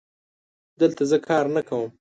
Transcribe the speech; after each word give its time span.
دلته 0.81 1.03
زه 1.09 1.17
کار 1.27 1.45
نه 1.55 1.61
کوم 1.67 1.89